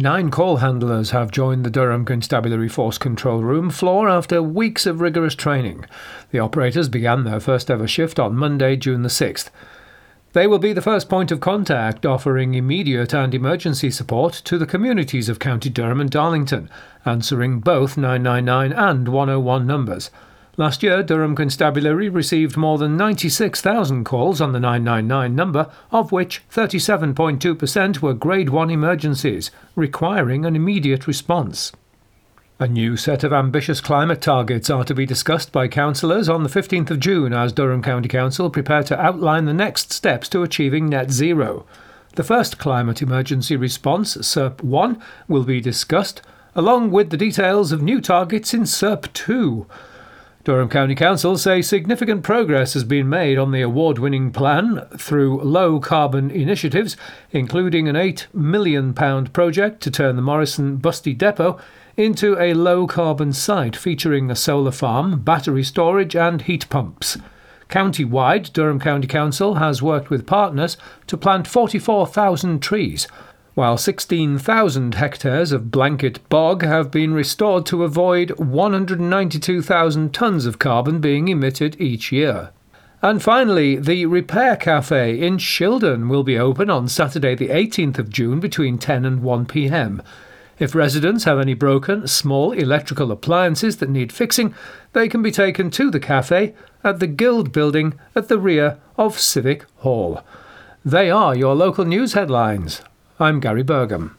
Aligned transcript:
Nine 0.00 0.30
call 0.30 0.58
handlers 0.58 1.10
have 1.10 1.32
joined 1.32 1.64
the 1.66 1.70
Durham 1.70 2.04
Constabulary 2.04 2.68
Force 2.68 2.98
Control 2.98 3.42
Room 3.42 3.68
floor 3.68 4.08
after 4.08 4.40
weeks 4.40 4.86
of 4.86 5.00
rigorous 5.00 5.34
training. 5.34 5.86
The 6.30 6.38
operators 6.38 6.88
began 6.88 7.24
their 7.24 7.40
first 7.40 7.68
ever 7.68 7.88
shift 7.88 8.20
on 8.20 8.36
Monday, 8.36 8.76
June 8.76 9.02
the 9.02 9.08
6th. 9.08 9.50
They 10.34 10.46
will 10.46 10.60
be 10.60 10.72
the 10.72 10.80
first 10.80 11.08
point 11.08 11.32
of 11.32 11.40
contact, 11.40 12.06
offering 12.06 12.54
immediate 12.54 13.12
and 13.12 13.34
emergency 13.34 13.90
support 13.90 14.34
to 14.44 14.56
the 14.56 14.66
communities 14.66 15.28
of 15.28 15.40
County 15.40 15.68
Durham 15.68 16.00
and 16.00 16.10
Darlington, 16.10 16.70
answering 17.04 17.58
both 17.58 17.96
999 17.96 18.72
and 18.72 19.08
101 19.08 19.66
numbers. 19.66 20.12
Last 20.58 20.82
year, 20.82 21.04
Durham 21.04 21.36
Constabulary 21.36 22.08
received 22.08 22.56
more 22.56 22.78
than 22.78 22.96
96,000 22.96 24.02
calls 24.02 24.40
on 24.40 24.50
the 24.50 24.58
999 24.58 25.36
number, 25.36 25.70
of 25.92 26.10
which 26.10 26.42
37.2% 26.52 28.02
were 28.02 28.12
Grade 28.12 28.48
1 28.48 28.68
emergencies, 28.68 29.52
requiring 29.76 30.44
an 30.44 30.56
immediate 30.56 31.06
response. 31.06 31.70
A 32.58 32.66
new 32.66 32.96
set 32.96 33.22
of 33.22 33.32
ambitious 33.32 33.80
climate 33.80 34.20
targets 34.20 34.68
are 34.68 34.82
to 34.82 34.96
be 34.96 35.06
discussed 35.06 35.52
by 35.52 35.68
councillors 35.68 36.28
on 36.28 36.42
the 36.42 36.50
15th 36.50 36.90
of 36.90 36.98
June 36.98 37.32
as 37.32 37.52
Durham 37.52 37.80
County 37.80 38.08
Council 38.08 38.50
prepare 38.50 38.82
to 38.82 39.00
outline 39.00 39.44
the 39.44 39.54
next 39.54 39.92
steps 39.92 40.28
to 40.30 40.42
achieving 40.42 40.88
net 40.88 41.12
zero. 41.12 41.66
The 42.16 42.24
first 42.24 42.58
climate 42.58 43.00
emergency 43.00 43.54
response, 43.54 44.16
CERP 44.16 44.64
1, 44.64 45.00
will 45.28 45.44
be 45.44 45.60
discussed, 45.60 46.20
along 46.56 46.90
with 46.90 47.10
the 47.10 47.16
details 47.16 47.70
of 47.70 47.80
new 47.80 48.00
targets 48.00 48.52
in 48.52 48.62
CERP 48.62 49.12
2. 49.12 49.64
Durham 50.48 50.70
County 50.70 50.94
Council 50.94 51.36
say 51.36 51.60
significant 51.60 52.22
progress 52.22 52.72
has 52.72 52.82
been 52.82 53.06
made 53.06 53.36
on 53.36 53.52
the 53.52 53.60
award 53.60 53.98
winning 53.98 54.32
plan 54.32 54.80
through 54.96 55.42
low 55.42 55.78
carbon 55.78 56.30
initiatives, 56.30 56.96
including 57.30 57.86
an 57.86 57.96
£8 57.96 58.32
million 58.32 58.94
project 58.94 59.82
to 59.82 59.90
turn 59.90 60.16
the 60.16 60.22
Morrison 60.22 60.78
Busty 60.78 61.12
Depot 61.12 61.60
into 61.98 62.40
a 62.40 62.54
low 62.54 62.86
carbon 62.86 63.34
site 63.34 63.76
featuring 63.76 64.30
a 64.30 64.34
solar 64.34 64.70
farm, 64.70 65.20
battery 65.20 65.62
storage, 65.62 66.16
and 66.16 66.40
heat 66.40 66.66
pumps. 66.70 67.18
County 67.68 68.06
wide, 68.06 68.50
Durham 68.54 68.80
County 68.80 69.06
Council 69.06 69.56
has 69.56 69.82
worked 69.82 70.08
with 70.08 70.26
partners 70.26 70.78
to 71.08 71.18
plant 71.18 71.46
44,000 71.46 72.60
trees 72.60 73.06
while 73.58 73.76
16,000 73.76 74.94
hectares 74.94 75.50
of 75.50 75.72
blanket 75.72 76.20
bog 76.28 76.62
have 76.62 76.92
been 76.92 77.12
restored 77.12 77.66
to 77.66 77.82
avoid 77.82 78.30
192,000 78.38 80.12
tonnes 80.12 80.46
of 80.46 80.60
carbon 80.60 81.00
being 81.00 81.26
emitted 81.26 81.74
each 81.80 82.12
year. 82.12 82.50
And 83.02 83.20
finally, 83.20 83.74
the 83.74 84.06
Repair 84.06 84.54
Cafe 84.54 85.20
in 85.20 85.38
Shildon 85.38 86.08
will 86.08 86.22
be 86.22 86.38
open 86.38 86.70
on 86.70 86.86
Saturday, 86.86 87.34
the 87.34 87.48
18th 87.48 87.98
of 87.98 88.10
June 88.10 88.38
between 88.38 88.78
10 88.78 89.04
and 89.04 89.24
1 89.24 89.46
pm. 89.46 90.04
If 90.60 90.76
residents 90.76 91.24
have 91.24 91.40
any 91.40 91.54
broken, 91.54 92.06
small 92.06 92.52
electrical 92.52 93.10
appliances 93.10 93.78
that 93.78 93.90
need 93.90 94.12
fixing, 94.12 94.54
they 94.92 95.08
can 95.08 95.20
be 95.20 95.32
taken 95.32 95.72
to 95.72 95.90
the 95.90 95.98
cafe 95.98 96.54
at 96.84 97.00
the 97.00 97.08
Guild 97.08 97.50
building 97.50 97.98
at 98.14 98.28
the 98.28 98.38
rear 98.38 98.78
of 98.96 99.18
Civic 99.18 99.64
Hall. 99.78 100.22
They 100.84 101.10
are 101.10 101.34
your 101.34 101.56
local 101.56 101.84
news 101.84 102.12
headlines. 102.12 102.82
I'm 103.20 103.40
Gary 103.40 103.64
Burgum. 103.64 104.14